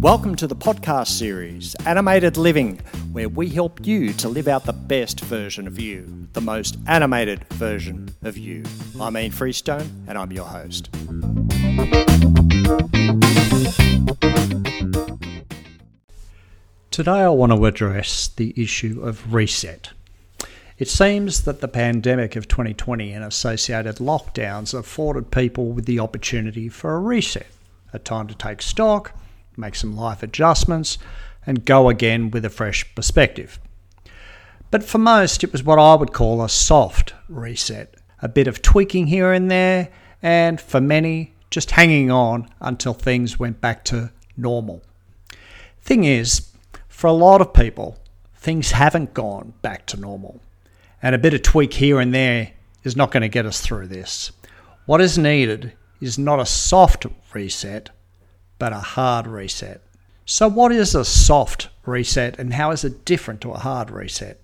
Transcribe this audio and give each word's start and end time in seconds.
Welcome 0.00 0.36
to 0.36 0.46
the 0.46 0.56
podcast 0.56 1.08
series, 1.08 1.74
Animated 1.84 2.38
Living, 2.38 2.80
where 3.12 3.28
we 3.28 3.50
help 3.50 3.86
you 3.86 4.14
to 4.14 4.28
live 4.28 4.48
out 4.48 4.64
the 4.64 4.72
best 4.72 5.20
version 5.20 5.66
of 5.66 5.78
you, 5.78 6.28
the 6.32 6.40
most 6.40 6.78
animated 6.86 7.44
version 7.48 8.14
of 8.22 8.38
you. 8.38 8.64
I'm 8.98 9.14
Ian 9.18 9.30
Freestone, 9.30 10.06
and 10.06 10.16
I'm 10.16 10.32
your 10.32 10.46
host. 10.46 10.88
Today, 16.90 17.20
I 17.20 17.28
want 17.28 17.52
to 17.52 17.66
address 17.66 18.28
the 18.28 18.54
issue 18.56 19.02
of 19.02 19.34
reset. 19.34 19.90
It 20.78 20.88
seems 20.88 21.42
that 21.42 21.60
the 21.60 21.68
pandemic 21.68 22.36
of 22.36 22.48
2020 22.48 23.12
and 23.12 23.24
associated 23.24 23.96
lockdowns 23.96 24.72
afforded 24.72 25.30
people 25.30 25.72
with 25.72 25.86
the 25.86 25.98
opportunity 25.98 26.68
for 26.68 26.94
a 26.94 27.00
reset, 27.00 27.48
a 27.92 27.98
time 27.98 28.28
to 28.28 28.34
take 28.34 28.62
stock 28.62 29.12
make 29.58 29.74
some 29.74 29.96
life 29.96 30.22
adjustments, 30.22 30.98
and 31.44 31.64
go 31.64 31.88
again 31.88 32.30
with 32.30 32.44
a 32.44 32.50
fresh 32.50 32.94
perspective. 32.94 33.58
But 34.70 34.84
for 34.84 34.98
most, 34.98 35.42
it 35.42 35.52
was 35.52 35.62
what 35.62 35.78
I 35.78 35.94
would 35.94 36.12
call 36.12 36.42
a 36.42 36.48
soft 36.48 37.14
reset, 37.28 37.94
a 38.22 38.28
bit 38.28 38.46
of 38.46 38.62
tweaking 38.62 39.08
here 39.08 39.32
and 39.32 39.50
there, 39.50 39.88
and 40.22 40.60
for 40.60 40.80
many, 40.80 41.34
just 41.50 41.72
hanging 41.72 42.10
on 42.10 42.48
until 42.60 42.94
things 42.94 43.38
went 43.38 43.60
back 43.60 43.84
to 43.86 44.12
normal. 44.36 44.82
Thing 45.80 46.04
is, 46.04 46.52
for 46.88 47.06
a 47.06 47.12
lot 47.12 47.40
of 47.40 47.54
people, 47.54 47.96
things 48.34 48.72
haven't 48.72 49.14
gone 49.14 49.54
back 49.62 49.86
to 49.86 49.98
normal, 49.98 50.40
and 51.02 51.14
a 51.14 51.18
bit 51.18 51.34
of 51.34 51.42
tweak 51.42 51.74
here 51.74 52.00
and 52.00 52.14
there 52.14 52.52
is 52.84 52.96
not 52.96 53.10
going 53.10 53.22
to 53.22 53.28
get 53.28 53.46
us 53.46 53.60
through 53.60 53.86
this. 53.86 54.32
What 54.86 55.00
is 55.00 55.18
needed 55.18 55.72
is 56.00 56.18
not 56.18 56.40
a 56.40 56.46
soft 56.46 57.06
reset, 57.32 57.90
but 58.58 58.72
a 58.72 58.80
hard 58.80 59.26
reset. 59.26 59.82
So, 60.24 60.48
what 60.48 60.72
is 60.72 60.94
a 60.94 61.04
soft 61.04 61.68
reset 61.86 62.38
and 62.38 62.54
how 62.54 62.70
is 62.70 62.84
it 62.84 63.04
different 63.04 63.40
to 63.42 63.52
a 63.52 63.58
hard 63.58 63.90
reset? 63.90 64.40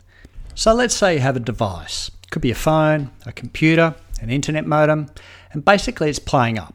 So, 0.54 0.72
let's 0.72 0.94
say 0.94 1.14
you 1.14 1.20
have 1.20 1.36
a 1.36 1.40
device. 1.40 2.10
It 2.22 2.30
could 2.30 2.42
be 2.42 2.50
a 2.50 2.54
phone, 2.54 3.10
a 3.26 3.32
computer, 3.32 3.94
an 4.20 4.30
internet 4.30 4.66
modem, 4.66 5.10
and 5.52 5.64
basically 5.64 6.08
it's 6.08 6.18
playing 6.18 6.58
up. 6.58 6.74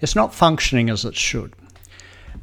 It's 0.00 0.16
not 0.16 0.34
functioning 0.34 0.90
as 0.90 1.04
it 1.04 1.16
should. 1.16 1.54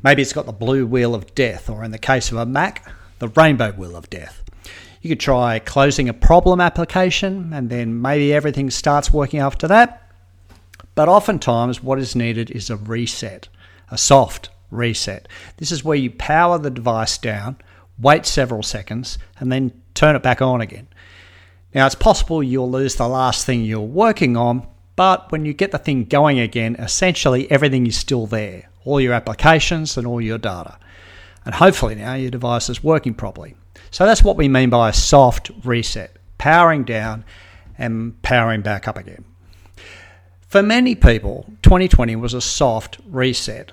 Maybe 0.04 0.22
it's 0.22 0.34
got 0.34 0.46
the 0.46 0.52
blue 0.52 0.86
wheel 0.86 1.16
of 1.16 1.34
death, 1.34 1.70
or 1.70 1.84
in 1.84 1.92
the 1.92 1.98
case 1.98 2.32
of 2.32 2.38
a 2.38 2.46
Mac, 2.46 2.88
the 3.20 3.30
rainbow 3.30 3.72
wheel 3.72 3.96
of 3.96 4.10
death. 4.10 4.44
You 5.08 5.16
could 5.16 5.22
try 5.22 5.60
closing 5.60 6.10
a 6.10 6.14
problem 6.14 6.60
application 6.60 7.54
and 7.54 7.70
then 7.70 8.02
maybe 8.02 8.34
everything 8.34 8.70
starts 8.70 9.14
working 9.14 9.40
after 9.40 9.66
that. 9.70 10.12
But 10.96 11.08
oftentimes, 11.08 11.82
what 11.82 11.98
is 11.98 12.14
needed 12.14 12.52
is 12.52 12.70
a 12.70 12.76
reset 12.76 13.48
a 13.90 13.98
soft 13.98 14.50
reset. 14.70 15.30
This 15.56 15.72
is 15.72 15.82
where 15.82 15.96
you 15.96 16.12
power 16.12 16.58
the 16.58 16.70
device 16.70 17.18
down, 17.18 17.56
wait 17.98 18.26
several 18.26 18.64
seconds, 18.64 19.18
and 19.40 19.50
then 19.50 19.72
turn 19.94 20.18
it 20.18 20.24
back 20.24 20.42
on 20.42 20.60
again. 20.60 20.90
Now, 21.74 21.86
it's 21.86 21.96
possible 21.96 22.44
you'll 22.44 22.70
lose 22.70 22.96
the 22.96 23.08
last 23.08 23.46
thing 23.46 23.64
you're 23.64 23.80
working 23.80 24.36
on, 24.36 24.68
but 24.98 25.32
when 25.32 25.46
you 25.46 25.54
get 25.54 25.72
the 25.72 25.78
thing 25.78 26.04
going 26.04 26.38
again, 26.38 26.76
essentially 26.76 27.50
everything 27.50 27.88
is 27.88 27.96
still 27.96 28.28
there 28.28 28.68
all 28.84 29.00
your 29.00 29.14
applications 29.14 29.96
and 29.96 30.06
all 30.06 30.20
your 30.20 30.38
data. 30.38 30.78
And 31.46 31.56
hopefully 31.56 31.96
now 31.96 32.16
your 32.16 32.30
device 32.30 32.70
is 32.70 32.84
working 32.84 33.14
properly. 33.14 33.56
So 33.92 34.06
that's 34.06 34.24
what 34.24 34.38
we 34.38 34.48
mean 34.48 34.70
by 34.70 34.90
a 34.90 34.94
soft 34.94 35.52
reset 35.64 36.16
powering 36.38 36.84
down 36.84 37.26
and 37.78 38.22
powering 38.22 38.62
back 38.62 38.88
up 38.88 38.98
again. 38.98 39.26
For 40.48 40.64
many 40.64 40.96
people, 40.96 41.46
2020 41.64 42.16
was 42.16 42.34
a 42.34 42.42
soft 42.42 43.00
reset. 43.06 43.72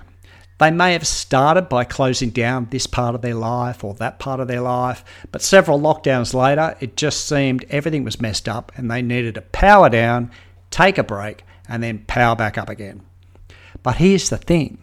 They 0.59 0.71
may 0.71 0.93
have 0.93 1.07
started 1.07 1.69
by 1.69 1.85
closing 1.85 2.31
down 2.31 2.69
this 2.71 2.87
part 2.87 3.15
of 3.15 3.23
their 3.23 3.35
life 3.35 3.83
or 3.83 3.95
that 3.95 4.19
part 4.19 4.41
of 4.41 4.49
their 4.49 4.61
life, 4.61 5.05
but 5.33 5.43
several 5.43 5.81
lockdowns 5.81 6.33
later, 6.33 6.77
it 6.81 6.97
just 6.97 7.27
seemed 7.27 7.65
everything 7.71 8.05
was 8.05 8.21
messed 8.21 8.49
up 8.49 8.73
and 8.77 8.91
they 8.91 9.03
needed 9.03 9.35
to 9.35 9.43
power 9.43 9.89
down, 9.89 10.31
take 10.71 10.97
a 10.97 11.05
break, 11.05 11.45
and 11.69 11.83
then 11.83 12.05
power 12.07 12.37
back 12.37 12.57
up 12.57 12.69
again. 12.69 13.03
But 13.83 13.97
here's 13.97 14.31
the 14.31 14.39
thing 14.39 14.79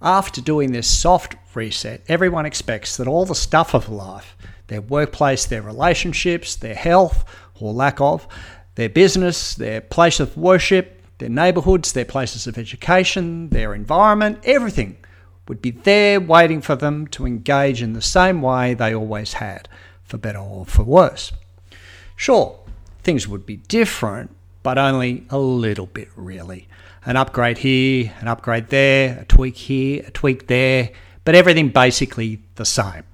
after 0.00 0.40
doing 0.40 0.72
this 0.72 0.88
soft 0.88 1.36
reset, 1.54 2.02
everyone 2.08 2.46
expects 2.46 2.96
that 2.96 3.08
all 3.08 3.24
the 3.24 3.34
stuff 3.34 3.74
of 3.74 3.88
life, 3.88 4.36
their 4.68 4.80
workplace, 4.80 5.46
their 5.46 5.62
relationships, 5.62 6.56
their 6.56 6.74
health 6.74 7.24
or 7.60 7.72
lack 7.72 8.00
of, 8.00 8.26
their 8.74 8.88
business, 8.88 9.54
their 9.54 9.80
place 9.80 10.18
of 10.20 10.36
worship, 10.36 11.02
their 11.18 11.28
neighbourhoods, 11.28 11.92
their 11.92 12.04
places 12.04 12.46
of 12.46 12.58
education, 12.58 13.48
their 13.50 13.74
environment, 13.74 14.40
everything 14.44 14.96
would 15.48 15.60
be 15.60 15.70
there 15.70 16.20
waiting 16.20 16.60
for 16.60 16.74
them 16.76 17.06
to 17.08 17.26
engage 17.26 17.82
in 17.82 17.92
the 17.92 18.02
same 18.02 18.40
way 18.42 18.74
they 18.74 18.94
always 18.94 19.34
had, 19.34 19.68
for 20.02 20.16
better 20.16 20.38
or 20.38 20.64
for 20.64 20.84
worse. 20.84 21.32
Sure, 22.16 22.58
things 23.02 23.28
would 23.28 23.44
be 23.44 23.56
different, 23.56 24.34
but 24.62 24.78
only 24.78 25.24
a 25.30 25.38
little 25.38 25.86
bit 25.86 26.08
really. 26.16 26.68
An 27.04 27.16
upgrade 27.16 27.58
here, 27.58 28.12
an 28.20 28.28
upgrade 28.28 28.68
there, 28.68 29.20
a 29.20 29.24
tweak 29.24 29.56
here, 29.56 30.04
a 30.06 30.10
tweak 30.10 30.46
there, 30.46 30.90
but 31.24 31.34
everything 31.34 31.68
basically 31.68 32.42
the 32.54 32.64
same. 32.64 33.04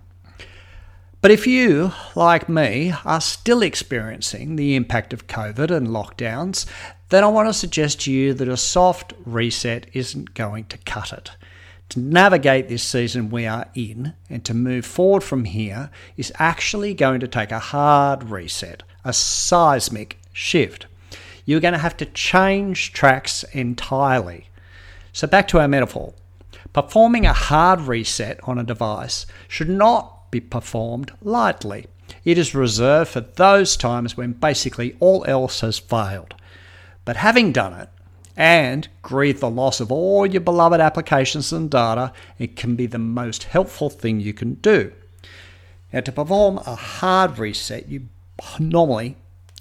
But 1.20 1.30
if 1.32 1.46
you, 1.46 1.92
like 2.14 2.48
me, 2.48 2.92
are 3.04 3.20
still 3.20 3.62
experiencing 3.62 4.54
the 4.54 4.76
impact 4.76 5.12
of 5.12 5.26
COVID 5.26 5.70
and 5.70 5.88
lockdowns, 5.88 6.64
then 7.08 7.24
I 7.24 7.28
want 7.28 7.48
to 7.48 7.54
suggest 7.54 8.02
to 8.02 8.12
you 8.12 8.34
that 8.34 8.48
a 8.48 8.56
soft 8.56 9.14
reset 9.24 9.86
isn't 9.92 10.34
going 10.34 10.66
to 10.66 10.78
cut 10.78 11.12
it. 11.12 11.32
To 11.90 12.00
navigate 12.00 12.68
this 12.68 12.82
season 12.82 13.30
we 13.30 13.46
are 13.46 13.66
in 13.74 14.12
and 14.28 14.44
to 14.44 14.52
move 14.52 14.84
forward 14.84 15.24
from 15.24 15.44
here 15.44 15.90
is 16.18 16.32
actually 16.38 16.92
going 16.92 17.20
to 17.20 17.28
take 17.28 17.50
a 17.50 17.58
hard 17.58 18.24
reset, 18.24 18.82
a 19.04 19.14
seismic 19.14 20.18
shift. 20.32 20.86
You're 21.48 21.60
going 21.60 21.72
to 21.72 21.78
have 21.78 21.96
to 21.96 22.04
change 22.04 22.92
tracks 22.92 23.42
entirely. 23.54 24.48
So, 25.14 25.26
back 25.26 25.48
to 25.48 25.58
our 25.58 25.66
metaphor. 25.66 26.12
Performing 26.74 27.24
a 27.24 27.32
hard 27.32 27.80
reset 27.80 28.38
on 28.42 28.58
a 28.58 28.62
device 28.62 29.24
should 29.48 29.70
not 29.70 30.30
be 30.30 30.40
performed 30.40 31.10
lightly. 31.22 31.86
It 32.22 32.36
is 32.36 32.54
reserved 32.54 33.12
for 33.12 33.22
those 33.22 33.78
times 33.78 34.14
when 34.14 34.32
basically 34.32 34.94
all 35.00 35.24
else 35.26 35.60
has 35.60 35.78
failed. 35.78 36.34
But 37.06 37.16
having 37.16 37.52
done 37.52 37.72
it, 37.72 37.88
and 38.36 38.86
grieve 39.00 39.40
the 39.40 39.48
loss 39.48 39.80
of 39.80 39.90
all 39.90 40.26
your 40.26 40.42
beloved 40.42 40.82
applications 40.82 41.50
and 41.50 41.70
data, 41.70 42.12
it 42.38 42.56
can 42.56 42.76
be 42.76 42.84
the 42.84 42.98
most 42.98 43.44
helpful 43.44 43.88
thing 43.88 44.20
you 44.20 44.34
can 44.34 44.56
do. 44.56 44.92
Now, 45.94 46.00
to 46.00 46.12
perform 46.12 46.58
a 46.58 46.74
hard 46.74 47.38
reset, 47.38 47.88
you 47.88 48.10
normally 48.58 49.16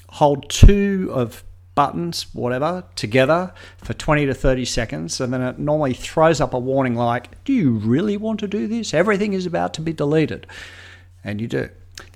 hold 0.10 0.50
two 0.50 1.10
of 1.14 1.46
buttons, 1.78 2.26
whatever, 2.34 2.84
together 2.96 3.54
for 3.78 3.94
20 3.94 4.26
to 4.26 4.34
30 4.34 4.66
seconds, 4.66 5.22
and 5.22 5.32
then 5.32 5.44
it 5.44 5.60
normally 5.60 5.94
throws 5.94 6.42
up 6.42 6.56
a 6.56 6.60
warning 6.60 6.96
like, 6.96 7.44
Do 7.44 7.54
you 7.54 7.74
really 7.74 8.18
want 8.18 8.40
to 8.40 8.48
do 8.48 8.68
this? 8.68 8.96
Everything 8.96 9.34
is 9.34 9.46
about 9.46 9.76
to 9.76 9.82
be 9.82 9.94
deleted. 9.94 10.48
And 11.24 11.40
you 11.40 11.48
do. 11.48 11.70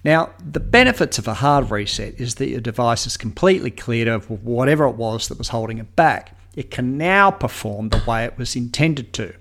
Now, 0.04 0.32
the 0.44 0.60
benefits 0.60 1.20
of 1.20 1.28
a 1.28 1.36
hard 1.36 1.70
reset 1.70 2.20
is 2.20 2.36
that 2.36 2.50
your 2.50 2.60
device 2.60 3.06
is 3.06 3.18
completely 3.18 3.70
cleared 3.70 4.08
of 4.08 4.32
whatever 4.44 4.86
it 4.88 4.96
was 4.96 5.28
that 5.28 5.38
was 5.38 5.50
holding 5.50 5.78
it 5.78 5.96
back. 5.96 6.36
It 6.56 6.72
can 6.72 6.98
now 6.98 7.30
perform 7.30 7.90
the 7.90 8.04
way 8.08 8.26
it 8.26 8.40
was 8.40 8.56
intended 8.56 9.14
to. 9.14 9.36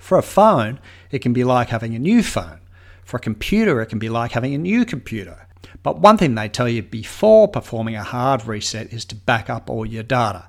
For 0.00 0.18
a 0.18 0.22
phone, 0.22 0.80
it 1.12 1.20
can 1.20 1.32
be 1.32 1.44
like 1.44 1.68
having 1.68 1.94
a 1.94 2.00
new 2.00 2.24
phone. 2.24 2.58
For 3.04 3.18
a 3.18 3.20
computer, 3.20 3.80
it 3.80 3.86
can 3.86 4.00
be 4.00 4.08
like 4.08 4.32
having 4.32 4.52
a 4.52 4.58
new 4.58 4.84
computer. 4.84 5.46
But 5.82 5.98
one 5.98 6.16
thing 6.16 6.34
they 6.34 6.48
tell 6.48 6.68
you 6.68 6.82
before 6.82 7.48
performing 7.48 7.96
a 7.96 8.02
hard 8.02 8.46
reset 8.46 8.92
is 8.92 9.04
to 9.06 9.14
back 9.14 9.50
up 9.50 9.68
all 9.68 9.86
your 9.86 10.02
data. 10.02 10.48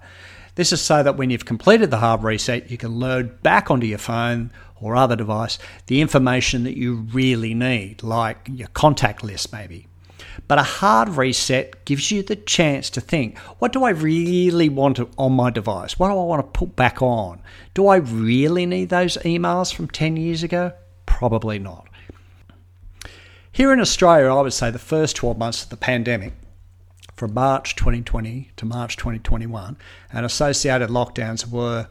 This 0.55 0.71
is 0.71 0.81
so 0.81 1.01
that 1.01 1.17
when 1.17 1.29
you've 1.29 1.45
completed 1.45 1.89
the 1.89 1.97
hard 1.97 2.23
reset, 2.23 2.69
you 2.69 2.77
can 2.77 2.99
load 2.99 3.41
back 3.41 3.71
onto 3.71 3.87
your 3.87 3.97
phone 3.97 4.51
or 4.79 4.95
other 4.95 5.15
device 5.15 5.57
the 5.87 6.01
information 6.01 6.63
that 6.63 6.77
you 6.77 7.07
really 7.11 7.53
need, 7.53 8.03
like 8.03 8.37
your 8.51 8.67
contact 8.69 9.23
list, 9.23 9.51
maybe. 9.51 9.87
But 10.47 10.59
a 10.59 10.63
hard 10.63 11.09
reset 11.09 11.85
gives 11.85 12.11
you 12.11 12.23
the 12.23 12.35
chance 12.35 12.89
to 12.91 13.01
think 13.01 13.37
what 13.59 13.71
do 13.71 13.83
I 13.83 13.91
really 13.91 14.69
want 14.69 14.99
on 15.17 15.33
my 15.33 15.49
device? 15.49 15.97
What 15.97 16.09
do 16.09 16.19
I 16.19 16.23
want 16.23 16.41
to 16.45 16.59
put 16.59 16.75
back 16.75 17.01
on? 17.01 17.41
Do 17.73 17.87
I 17.87 17.97
really 17.97 18.65
need 18.65 18.89
those 18.89 19.17
emails 19.17 19.73
from 19.73 19.87
10 19.87 20.17
years 20.17 20.43
ago? 20.43 20.73
Probably 21.05 21.59
not. 21.59 21.87
Here 23.53 23.71
in 23.71 23.79
Australia, 23.79 24.33
I 24.33 24.41
would 24.41 24.51
say 24.51 24.69
the 24.71 24.79
first 24.79 25.15
12 25.15 25.37
months 25.37 25.63
of 25.63 25.69
the 25.69 25.77
pandemic, 25.77 26.33
from 27.15 27.33
March 27.33 27.75
2020 27.75 28.51
to 28.57 28.65
March 28.65 28.97
2021, 28.97 29.77
and 30.11 30.25
associated 30.25 30.89
lockdowns 30.89 31.49
were 31.49 31.87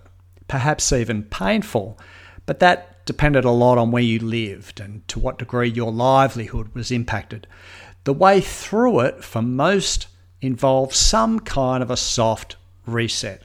perhaps 0.49 0.93
even 0.93 1.23
painful 1.23 1.99
but 2.47 2.59
that 2.59 3.05
depended 3.07 3.45
a 3.45 3.51
lot 3.51 3.79
on 3.79 3.91
where 3.91 4.03
you 4.03 4.19
lived 4.19 4.81
and 4.81 5.07
to 5.09 5.19
what 5.19 5.39
degree 5.39 5.69
your 5.69 5.93
livelihood 5.93 6.75
was 6.75 6.91
impacted. 6.91 7.47
The 8.05 8.13
way 8.13 8.41
through 8.41 9.01
it 9.01 9.25
for 9.25 9.43
most 9.43 10.09
involved 10.41 10.95
some 10.95 11.41
kind 11.41 11.83
of 11.83 11.91
a 11.91 11.97
soft 11.97 12.57
reset. 12.87 13.43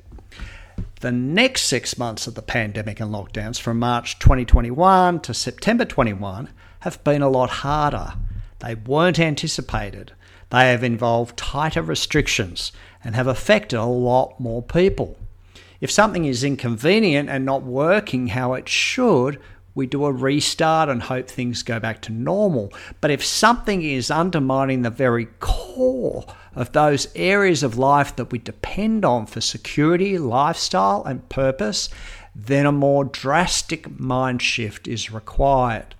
The 1.01 1.11
next 1.11 1.63
six 1.63 1.97
months 1.97 2.25
of 2.25 2.33
the 2.33 2.41
pandemic 2.41 2.99
and 2.99 3.13
lockdowns 3.13 3.61
from 3.61 3.77
March 3.77 4.17
2021 4.17 5.19
to 5.21 5.33
September 5.33 5.85
21 5.85 6.49
have 6.81 7.03
been 7.03 7.21
a 7.21 7.29
lot 7.29 7.49
harder. 7.49 8.13
They 8.59 8.75
weren't 8.75 9.19
anticipated. 9.19 10.13
They 10.49 10.69
have 10.71 10.83
involved 10.83 11.37
tighter 11.37 11.81
restrictions 11.81 12.71
and 13.03 13.15
have 13.15 13.27
affected 13.27 13.77
a 13.77 13.85
lot 13.85 14.39
more 14.39 14.61
people. 14.61 15.17
If 15.79 15.91
something 15.91 16.25
is 16.25 16.43
inconvenient 16.43 17.29
and 17.29 17.45
not 17.45 17.63
working 17.63 18.27
how 18.27 18.53
it 18.53 18.67
should, 18.67 19.39
we 19.75 19.85
do 19.85 20.05
a 20.05 20.11
restart 20.11 20.89
and 20.89 21.03
hope 21.03 21.29
things 21.29 21.61
go 21.61 21.79
back 21.79 22.01
to 22.03 22.11
normal. 22.11 22.73
But 22.99 23.11
if 23.11 23.23
something 23.23 23.83
is 23.83 24.09
undermining 24.09 24.81
the 24.81 24.89
very 24.89 25.27
core 25.39 26.25
of 26.55 26.71
those 26.71 27.07
areas 27.15 27.61
of 27.61 27.77
life 27.77 28.15
that 28.15 28.31
we 28.31 28.39
depend 28.39 29.05
on 29.05 29.27
for 29.27 29.39
security, 29.39 30.17
lifestyle, 30.17 31.03
and 31.05 31.29
purpose, 31.29 31.89
then 32.35 32.65
a 32.65 32.71
more 32.71 33.03
drastic 33.03 33.99
mind 33.99 34.41
shift 34.41 34.87
is 34.87 35.11
required. 35.11 35.93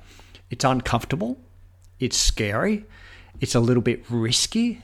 It's 0.50 0.64
uncomfortable, 0.64 1.38
it's 2.00 2.18
scary, 2.18 2.86
it's 3.40 3.56
a 3.56 3.60
little 3.60 3.84
bit 3.84 4.06
risky, 4.10 4.82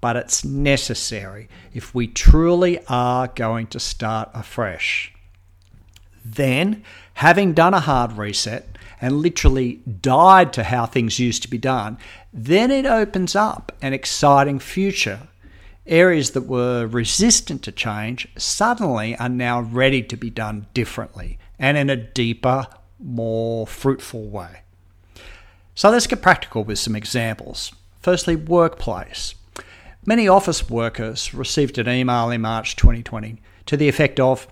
but 0.00 0.16
it's 0.16 0.44
necessary 0.44 1.48
if 1.74 1.94
we 1.94 2.06
truly 2.06 2.80
are 2.88 3.28
going 3.28 3.66
to 3.68 3.80
start 3.80 4.30
afresh. 4.34 5.12
Then, 6.24 6.84
having 7.14 7.54
done 7.54 7.74
a 7.74 7.80
hard 7.80 8.12
reset 8.12 8.78
and 9.00 9.18
literally 9.18 9.80
died 10.00 10.52
to 10.52 10.64
how 10.64 10.86
things 10.86 11.18
used 11.18 11.42
to 11.42 11.50
be 11.50 11.58
done, 11.58 11.98
then 12.32 12.70
it 12.70 12.86
opens 12.86 13.34
up 13.34 13.72
an 13.80 13.92
exciting 13.92 14.58
future. 14.58 15.28
Areas 15.86 16.32
that 16.32 16.42
were 16.42 16.86
resistant 16.86 17.62
to 17.62 17.72
change 17.72 18.28
suddenly 18.36 19.16
are 19.16 19.28
now 19.28 19.60
ready 19.60 20.02
to 20.02 20.16
be 20.16 20.30
done 20.30 20.66
differently 20.74 21.38
and 21.58 21.76
in 21.76 21.90
a 21.90 21.96
deeper, 21.96 22.66
more 22.98 23.66
fruitful 23.66 24.28
way. 24.28 24.62
So 25.80 25.88
let's 25.88 26.06
get 26.06 26.20
practical 26.20 26.62
with 26.62 26.78
some 26.78 26.94
examples. 26.94 27.72
Firstly, 28.00 28.36
workplace. 28.36 29.34
Many 30.04 30.28
office 30.28 30.68
workers 30.68 31.32
received 31.32 31.78
an 31.78 31.88
email 31.88 32.28
in 32.28 32.42
March 32.42 32.76
2020 32.76 33.40
to 33.64 33.78
the 33.78 33.88
effect 33.88 34.20
of 34.20 34.46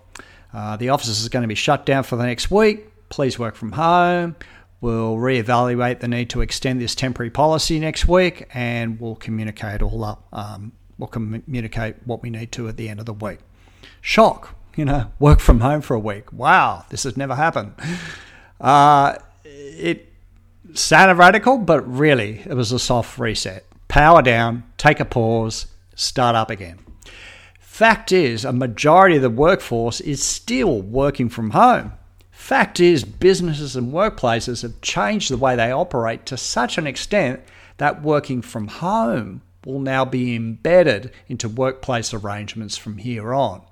uh, 0.55 0.79
the 0.79 0.89
office 0.89 1.09
is 1.09 1.29
going 1.29 1.43
to 1.43 1.47
be 1.47 1.55
shut 1.55 1.85
down 1.85 2.05
for 2.05 2.17
the 2.17 2.25
next 2.25 2.51
week. 2.51 2.87
Please 3.11 3.39
work 3.39 3.57
from 3.57 3.73
home. 3.73 4.37
We'll 4.81 5.17
reevaluate 5.17 6.01
the 6.01 6.09
need 6.09 6.31
to 6.31 6.41
extend 6.41 6.81
this 6.81 6.95
temporary 6.95 7.29
policy 7.29 7.79
next 7.79 8.09
week 8.09 8.49
and 8.55 8.99
we'll 8.99 9.17
communicate 9.17 9.83
all 9.83 10.05
up. 10.05 10.27
Um, 10.33 10.73
we'll 10.97 11.09
communicate 11.09 11.97
what 12.07 12.23
we 12.23 12.31
need 12.31 12.53
to 12.53 12.69
at 12.69 12.79
the 12.79 12.89
end 12.89 13.01
of 13.01 13.05
the 13.05 13.13
week. 13.13 13.41
Shock, 14.01 14.57
you 14.77 14.87
know, 14.87 15.13
work 15.19 15.41
from 15.41 15.61
home 15.61 15.83
for 15.83 15.93
a 15.93 16.01
week. 16.01 16.33
Wow, 16.33 16.87
this 16.89 17.03
has 17.03 17.19
never 17.19 17.35
happened. 17.35 17.75
Uh, 18.59 19.17
it 19.45 20.09
sounded 20.75 21.15
radical, 21.15 21.59
but 21.59 21.81
really 21.89 22.43
it 22.47 22.55
was 22.55 22.73
a 22.73 22.79
soft 22.79 23.19
reset. 23.19 23.65
Power 23.89 24.23
down, 24.23 24.65
take 24.77 25.01
a 25.01 25.05
pause, 25.05 25.67
start 25.95 26.37
up 26.37 26.51
again. 26.51 26.79
Fact 27.59 28.13
is, 28.13 28.45
a 28.45 28.53
majority 28.53 29.17
of 29.17 29.23
the 29.23 29.31
workforce 29.31 30.01
is 30.01 30.23
still 30.23 30.83
working 30.83 31.29
from 31.29 31.51
home. 31.51 31.93
Fact 32.31 32.81
is, 32.81 33.05
businesses 33.05 33.77
and 33.77 33.93
workplaces 33.93 34.63
have 34.63 34.81
changed 34.81 35.31
the 35.31 35.37
way 35.37 35.55
they 35.55 35.71
operate 35.71 36.27
to 36.27 36.37
such 36.37 36.79
an 36.79 36.87
extent 36.87 37.41
that 37.77 38.03
working 38.03 38.43
from 38.43 38.69
home 38.69 39.43
will 39.65 39.81
now 39.81 40.05
be 40.05 40.35
embedded 40.35 41.13
into 41.29 41.49
workplace 41.49 42.13
arrangements 42.13 42.77
from 42.77 42.99
here 42.99 43.35
on. 43.35 43.63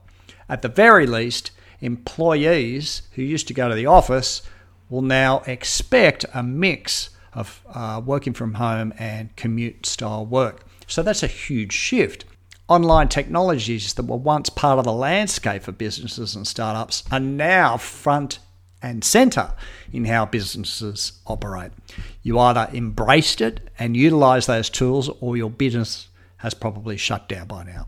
At 0.49 0.63
the 0.63 0.69
very 0.69 1.07
least, 1.07 1.51
employees 1.81 3.03
who 3.13 3.23
used 3.23 3.49
to 3.49 3.55
go 3.55 3.69
to 3.69 3.75
the 3.75 3.87
office 3.87 4.43
will 4.89 5.03
now 5.03 5.43
expect 5.47 6.25
a 6.35 6.43
mix 6.43 7.11
of 7.33 7.61
uh, 7.73 8.01
working 8.05 8.33
from 8.33 8.55
home 8.55 8.95
and 8.99 9.35
commute 9.37 9.87
style 9.87 10.25
work. 10.25 10.65
So 10.87 11.03
that's 11.03 11.23
a 11.23 11.29
huge 11.29 11.73
shift 11.73 12.25
online 12.69 13.09
technologies 13.09 13.95
that 13.95 14.07
were 14.07 14.17
once 14.17 14.51
part 14.51 14.79
of 14.79 14.85
the 14.85 14.93
landscape 14.93 15.63
for 15.63 15.73
businesses 15.73 16.35
and 16.35 16.47
startups 16.47 17.05
are 17.13 17.21
now 17.21 17.77
front 17.77 18.39
and 18.83 19.05
center 19.05 19.53
in 19.93 20.05
how 20.05 20.27
businesses 20.27 21.13
operate. 21.27 21.73
You 22.23 22.39
either 22.39 22.69
embraced 22.73 23.41
it 23.41 23.71
and 23.79 23.97
utilized 23.97 24.49
those 24.49 24.69
tools, 24.69 25.09
or 25.21 25.37
your 25.37 25.51
business 25.51 26.09
has 26.39 26.55
probably 26.55 26.97
shut 26.97 27.29
down 27.29 27.47
by 27.47 27.65
now. 27.65 27.87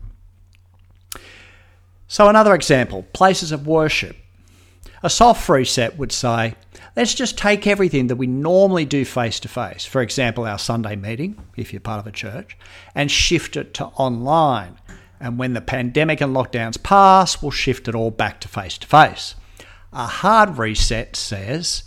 So, 2.07 2.27
another 2.27 2.55
example 2.55 3.03
places 3.13 3.51
of 3.51 3.67
worship. 3.67 4.15
A 5.01 5.09
soft 5.09 5.47
reset 5.47 5.97
would 5.97 6.11
say, 6.11 6.55
let's 6.95 7.13
just 7.13 7.37
take 7.37 7.65
everything 7.65 8.07
that 8.07 8.17
we 8.17 8.27
normally 8.27 8.83
do 8.83 9.05
face 9.05 9.39
to 9.39 9.47
face, 9.47 9.85
for 9.85 10.01
example, 10.01 10.43
our 10.45 10.59
Sunday 10.59 10.97
meeting, 10.97 11.41
if 11.55 11.71
you're 11.71 11.79
part 11.79 11.99
of 11.99 12.07
a 12.07 12.11
church, 12.11 12.57
and 12.93 13.09
shift 13.09 13.55
it 13.55 13.73
to 13.75 13.85
online. 13.85 14.77
And 15.21 15.37
when 15.37 15.53
the 15.53 15.61
pandemic 15.61 16.19
and 16.19 16.35
lockdowns 16.35 16.81
pass, 16.81 17.41
we'll 17.41 17.51
shift 17.51 17.87
it 17.87 17.95
all 17.95 18.11
back 18.11 18.41
to 18.41 18.49
face 18.49 18.77
to 18.79 18.87
face. 18.87 19.35
A 19.93 20.05
hard 20.05 20.57
reset 20.57 21.15
says, 21.15 21.83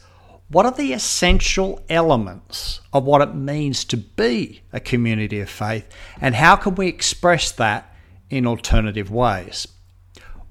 what 0.49 0.65
are 0.65 0.73
the 0.73 0.95
essential 0.95 1.83
elements 1.91 2.81
of 2.93 3.05
what 3.05 3.23
it 3.23 3.35
means 3.35 3.85
to 3.87 3.97
be 3.97 4.63
a 4.73 4.81
community 4.81 5.41
of 5.41 5.51
faith, 5.51 5.87
and 6.21 6.35
how 6.35 6.57
can 6.57 6.75
we 6.77 6.89
express 6.89 7.51
that 7.53 7.95
in 8.31 8.47
alternative 8.47 9.11
ways? 9.11 9.69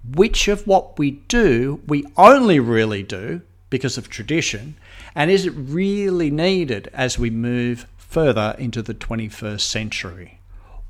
Which 0.04 0.48
of 0.48 0.66
what 0.66 0.98
we 0.98 1.12
do 1.12 1.82
we 1.88 2.06
only 2.18 2.60
really 2.60 3.04
do 3.04 3.42
because 3.70 3.98
of 3.98 4.10
tradition? 4.10 4.76
And 5.14 5.30
is 5.30 5.46
it 5.46 5.52
really 5.52 6.32
needed 6.32 6.90
as 6.94 7.20
we 7.20 7.30
move 7.30 7.88
further 7.98 8.56
into 8.58 8.82
the 8.82 8.94
21st 8.94 9.62
century? 9.62 10.40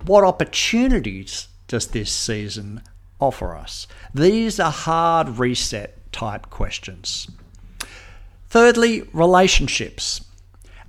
What 0.06 0.24
opportunities 0.24 1.48
does 1.68 1.88
this 1.88 2.12
season 2.12 2.82
offer 3.20 3.56
us? 3.56 3.86
These 4.14 4.60
are 4.60 4.72
hard 4.72 5.38
reset 5.38 6.12
type 6.12 6.50
questions. 6.50 7.30
Thirdly, 8.50 9.04
relationships. 9.14 10.26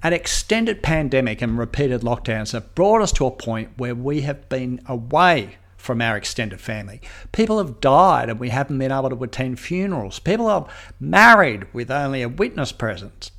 An 0.03 0.13
extended 0.13 0.83
pandemic 0.83 1.43
and 1.43 1.57
repeated 1.59 2.01
lockdowns 2.01 2.53
have 2.53 2.75
brought 2.75 3.03
us 3.03 3.13
to 3.13 3.27
a 3.27 3.31
point 3.31 3.71
where 3.77 3.95
we 3.95 4.23
have 4.23 4.49
been 4.49 4.81
away 4.87 5.59
from 5.83 6.01
our 6.01 6.17
extended 6.17 6.61
family. 6.61 7.01
People 7.33 7.59
have 7.59 7.81
died 7.81 8.31
and 8.31 8.39
we 8.39 8.51
haven't 8.51 8.79
been 8.79 8.93
able 8.93 9.11
to 9.11 9.25
attend 9.25 9.59
funerals. 9.59 10.21
People 10.21 10.47
are 10.47 10.69
married 11.01 11.67
with 11.75 11.91
only 11.91 12.23
a 12.23 12.29
witness 12.29 12.71
present. 12.71 13.33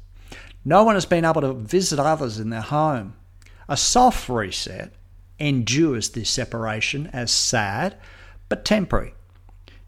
No 0.66 0.84
one 0.84 0.96
has 0.96 1.06
been 1.06 1.24
able 1.24 1.40
to 1.42 1.54
visit 1.54 2.00
others 2.00 2.40
in 2.40 2.50
their 2.50 2.62
home. 2.62 3.16
A 3.70 3.78
soft 3.78 4.28
reset 4.28 4.92
endures 5.40 6.10
this 6.10 6.30
separation 6.30 7.08
as 7.14 7.32
sad 7.32 7.96
but 8.50 8.66
temporary. 8.66 9.14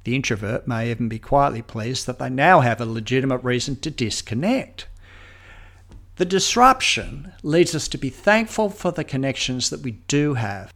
The 0.06 0.16
introvert 0.16 0.66
may 0.66 0.90
even 0.90 1.10
be 1.10 1.20
quietly 1.20 1.62
pleased 1.62 2.08
that 2.08 2.20
they 2.20 2.30
now 2.30 2.62
have 2.62 2.80
a 2.80 2.86
legitimate 2.86 3.44
reason 3.44 3.76
to 3.78 3.92
disconnect. 3.92 4.88
The 6.16 6.26
disruption 6.26 7.34
leads 7.44 7.76
us 7.76 7.90
to 7.90 7.98
be 7.98 8.10
thankful 8.10 8.70
for 8.70 8.92
the 8.92 9.04
connections 9.04 9.70
that 9.72 9.82
we 9.82 9.92
do 10.08 10.36
have 10.36 10.72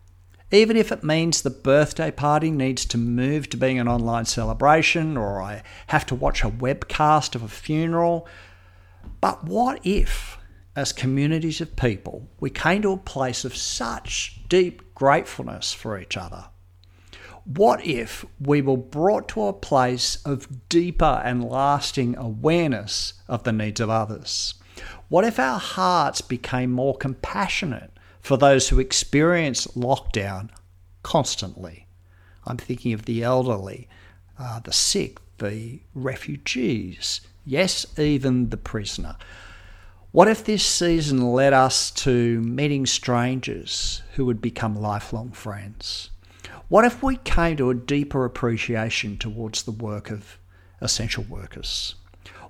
even 0.51 0.75
if 0.75 0.91
it 0.91 1.03
means 1.03 1.41
the 1.41 1.49
birthday 1.49 2.09
party 2.09 2.49
needs 2.49 2.85
to 2.85 2.97
move 2.97 3.49
to 3.49 3.57
being 3.57 3.77
an 3.79 3.87
online 3.87 4.25
celebration 4.25 5.15
or 5.15 5.41
I 5.41 5.61
have 5.87 6.05
to 6.07 6.15
watch 6.15 6.43
a 6.43 6.49
webcast 6.49 7.35
of 7.35 7.43
a 7.43 7.47
funeral. 7.47 8.27
But 9.21 9.43
what 9.43 9.79
if, 9.85 10.37
as 10.75 10.91
communities 10.91 11.61
of 11.61 11.75
people, 11.75 12.27
we 12.39 12.49
came 12.49 12.81
to 12.81 12.93
a 12.93 12.97
place 12.97 13.45
of 13.45 13.55
such 13.55 14.41
deep 14.49 14.95
gratefulness 14.95 15.71
for 15.71 15.99
each 15.99 16.17
other? 16.17 16.45
What 17.45 17.85
if 17.85 18.25
we 18.39 18.61
were 18.61 18.77
brought 18.77 19.27
to 19.29 19.45
a 19.45 19.53
place 19.53 20.17
of 20.25 20.67
deeper 20.67 21.21
and 21.23 21.47
lasting 21.47 22.17
awareness 22.17 23.13
of 23.27 23.43
the 23.43 23.51
needs 23.51 23.79
of 23.79 23.89
others? 23.89 24.55
What 25.09 25.25
if 25.25 25.39
our 25.39 25.59
hearts 25.59 26.21
became 26.21 26.71
more 26.71 26.95
compassionate 26.95 27.91
for 28.21 28.37
those 28.37 28.69
who 28.69 28.79
experience 28.79 29.67
lockdown 29.67 30.49
constantly. 31.03 31.87
I'm 32.45 32.57
thinking 32.57 32.93
of 32.93 33.05
the 33.05 33.23
elderly, 33.23 33.87
uh, 34.37 34.59
the 34.59 34.73
sick, 34.73 35.19
the 35.37 35.81
refugees, 35.93 37.21
yes, 37.45 37.85
even 37.97 38.49
the 38.49 38.57
prisoner. 38.57 39.15
What 40.11 40.27
if 40.27 40.43
this 40.43 40.65
season 40.65 41.33
led 41.33 41.53
us 41.53 41.91
to 41.91 42.41
meeting 42.41 42.85
strangers 42.85 44.01
who 44.13 44.25
would 44.25 44.41
become 44.41 44.75
lifelong 44.75 45.31
friends? 45.31 46.09
What 46.67 46.85
if 46.85 47.03
we 47.03 47.17
came 47.17 47.57
to 47.57 47.69
a 47.69 47.75
deeper 47.75 48.25
appreciation 48.25 49.17
towards 49.17 49.63
the 49.63 49.71
work 49.71 50.09
of 50.09 50.37
essential 50.81 51.23
workers? 51.29 51.95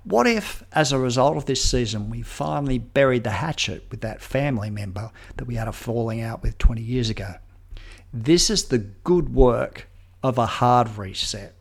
What 0.04 0.26
if, 0.26 0.64
as 0.72 0.92
a 0.92 0.98
result 0.98 1.36
of 1.36 1.44
this 1.44 1.62
season, 1.62 2.08
we 2.08 2.22
finally 2.22 2.78
buried 2.78 3.24
the 3.24 3.30
hatchet 3.30 3.84
with 3.90 4.00
that 4.00 4.22
family 4.22 4.70
member 4.70 5.10
that 5.36 5.44
we 5.44 5.56
had 5.56 5.68
a 5.68 5.72
falling 5.72 6.20
out 6.20 6.42
with 6.42 6.58
20 6.58 6.80
years 6.80 7.10
ago? 7.10 7.34
This 8.12 8.48
is 8.48 8.64
the 8.64 8.78
good 8.78 9.34
work 9.34 9.88
of 10.22 10.38
a 10.38 10.46
hard 10.46 10.96
reset. 10.96 11.54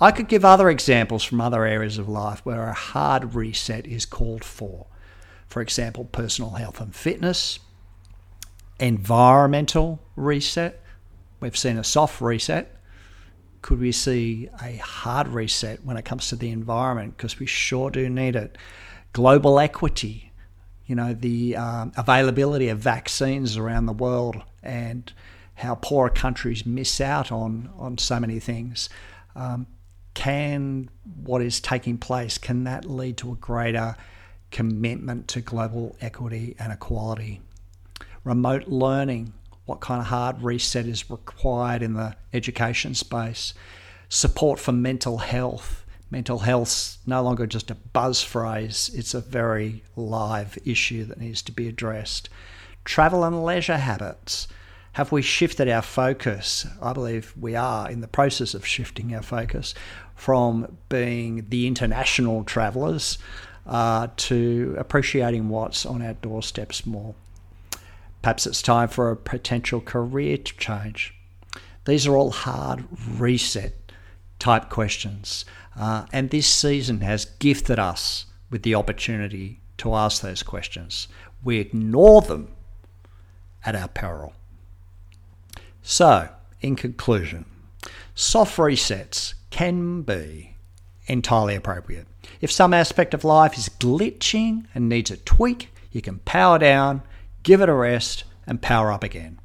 I 0.00 0.12
could 0.12 0.28
give 0.28 0.44
other 0.44 0.68
examples 0.68 1.24
from 1.24 1.40
other 1.40 1.64
areas 1.64 1.98
of 1.98 2.08
life 2.08 2.40
where 2.44 2.68
a 2.68 2.74
hard 2.74 3.34
reset 3.34 3.86
is 3.86 4.06
called 4.06 4.44
for. 4.44 4.86
For 5.48 5.60
example, 5.60 6.04
personal 6.04 6.50
health 6.50 6.80
and 6.80 6.94
fitness, 6.94 7.58
environmental 8.78 10.00
reset. 10.14 10.82
We've 11.40 11.56
seen 11.56 11.78
a 11.78 11.84
soft 11.84 12.20
reset. 12.20 12.77
Could 13.62 13.80
we 13.80 13.92
see 13.92 14.48
a 14.62 14.76
hard 14.76 15.28
reset 15.28 15.84
when 15.84 15.96
it 15.96 16.04
comes 16.04 16.28
to 16.28 16.36
the 16.36 16.50
environment? 16.50 17.16
Because 17.16 17.38
we 17.38 17.46
sure 17.46 17.90
do 17.90 18.08
need 18.08 18.36
it. 18.36 18.56
Global 19.12 19.58
equity, 19.58 20.32
you 20.86 20.94
know, 20.94 21.14
the 21.14 21.56
um, 21.56 21.92
availability 21.96 22.68
of 22.68 22.78
vaccines 22.78 23.56
around 23.56 23.86
the 23.86 23.92
world 23.92 24.42
and 24.62 25.12
how 25.54 25.74
poorer 25.74 26.10
countries 26.10 26.64
miss 26.64 27.00
out 27.00 27.32
on, 27.32 27.70
on 27.76 27.98
so 27.98 28.20
many 28.20 28.38
things. 28.38 28.88
Um, 29.34 29.66
can 30.18 30.90
what 31.24 31.40
is 31.40 31.60
taking 31.60 31.96
place 31.96 32.38
can 32.38 32.64
that 32.64 32.84
lead 32.84 33.16
to 33.16 33.30
a 33.32 33.36
greater 33.36 33.94
commitment 34.50 35.28
to 35.28 35.40
global 35.40 35.94
equity 36.00 36.56
and 36.58 36.72
equality 36.72 37.40
remote 38.24 38.66
learning 38.66 39.32
what 39.68 39.80
kind 39.80 40.00
of 40.00 40.06
hard 40.06 40.42
reset 40.42 40.86
is 40.86 41.10
required 41.10 41.82
in 41.82 41.94
the 41.94 42.14
education 42.32 42.94
space 42.94 43.54
support 44.08 44.58
for 44.58 44.72
mental 44.72 45.18
health 45.18 45.84
mental 46.10 46.38
health's 46.40 46.98
no 47.06 47.22
longer 47.22 47.46
just 47.46 47.70
a 47.70 47.74
buzz 47.74 48.22
phrase 48.22 48.90
it's 48.94 49.14
a 49.14 49.20
very 49.20 49.82
live 49.94 50.56
issue 50.64 51.04
that 51.04 51.20
needs 51.20 51.42
to 51.42 51.52
be 51.52 51.68
addressed 51.68 52.28
travel 52.84 53.24
and 53.24 53.44
leisure 53.44 53.76
habits 53.76 54.48
have 54.92 55.12
we 55.12 55.22
shifted 55.22 55.68
our 55.68 55.82
focus? 55.82 56.66
I 56.82 56.92
believe 56.92 57.32
we 57.38 57.54
are 57.54 57.88
in 57.88 58.00
the 58.00 58.08
process 58.08 58.52
of 58.52 58.66
shifting 58.66 59.14
our 59.14 59.22
focus 59.22 59.72
from 60.16 60.76
being 60.88 61.46
the 61.50 61.68
international 61.68 62.42
travellers 62.42 63.16
uh, 63.64 64.08
to 64.16 64.74
appreciating 64.76 65.50
what's 65.50 65.86
on 65.86 66.02
our 66.02 66.14
doorsteps 66.14 66.84
more. 66.84 67.14
Perhaps 68.28 68.46
it's 68.46 68.60
time 68.60 68.88
for 68.88 69.10
a 69.10 69.16
potential 69.16 69.80
career 69.80 70.36
change. 70.36 71.14
These 71.86 72.06
are 72.06 72.14
all 72.14 72.30
hard 72.30 72.84
reset 73.18 73.90
type 74.38 74.68
questions. 74.68 75.46
Uh, 75.74 76.04
and 76.12 76.28
this 76.28 76.46
season 76.46 77.00
has 77.00 77.24
gifted 77.24 77.78
us 77.78 78.26
with 78.50 78.64
the 78.64 78.74
opportunity 78.74 79.60
to 79.78 79.94
ask 79.94 80.20
those 80.20 80.42
questions. 80.42 81.08
We 81.42 81.56
ignore 81.56 82.20
them 82.20 82.52
at 83.64 83.74
our 83.74 83.88
peril. 83.88 84.34
So, 85.80 86.28
in 86.60 86.76
conclusion, 86.76 87.46
soft 88.14 88.58
resets 88.58 89.32
can 89.48 90.02
be 90.02 90.54
entirely 91.06 91.54
appropriate. 91.54 92.06
If 92.42 92.52
some 92.52 92.74
aspect 92.74 93.14
of 93.14 93.24
life 93.24 93.56
is 93.56 93.70
glitching 93.70 94.66
and 94.74 94.86
needs 94.86 95.10
a 95.10 95.16
tweak, 95.16 95.70
you 95.90 96.02
can 96.02 96.18
power 96.18 96.58
down, 96.58 97.00
give 97.48 97.62
it 97.62 97.68
a 97.70 97.74
rest, 97.74 98.24
and 98.46 98.60
power 98.60 98.92
up 98.92 99.02
again. 99.02 99.40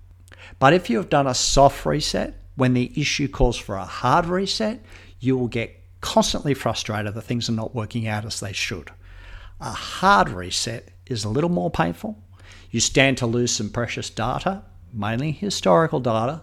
But 0.60 0.74
if 0.74 0.90
you 0.90 0.98
have 0.98 1.08
done 1.08 1.26
a 1.26 1.34
soft 1.34 1.86
reset, 1.86 2.38
when 2.56 2.74
the 2.74 2.92
issue 3.00 3.30
calls 3.30 3.58
for 3.58 3.78
a 3.78 3.86
hard 3.86 4.26
reset, 4.26 4.84
you 5.22 5.38
will 5.38 5.48
get 5.48 5.80
constantly 6.02 6.54
frustrated 6.54 7.14
that 7.14 7.22
things 7.22 7.48
are 7.48 7.54
not 7.54 7.74
working 7.74 8.06
out 8.06 8.26
as 8.26 8.42
they 8.42 8.52
should. 8.52 8.92
A 9.62 9.72
hard 9.72 10.28
reset 10.28 10.90
is 11.06 11.24
a 11.24 11.30
little 11.30 11.50
more 11.50 11.72
painful. 11.72 12.22
You 12.72 12.82
stand 12.82 13.20
to 13.20 13.26
lose 13.26 13.56
some 13.56 13.70
precious 13.70 14.10
data, 14.10 14.64
mainly 14.92 15.32
historical 15.32 16.02
data, 16.02 16.42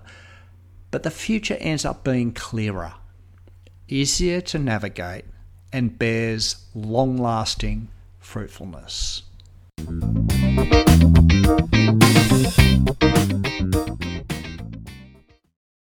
but 0.90 1.02
the 1.02 1.10
future 1.10 1.58
ends 1.60 1.84
up 1.84 2.02
being 2.02 2.32
clearer, 2.32 2.94
easier 3.86 4.40
to 4.40 4.58
navigate, 4.58 5.26
and 5.74 5.98
bears 5.98 6.64
long 6.74 7.18
lasting 7.18 7.88
fruitfulness. 8.18 9.24
Thank 11.50 12.58
you. 12.58 12.59